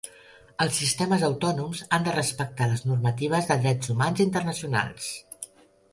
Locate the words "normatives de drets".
2.93-3.95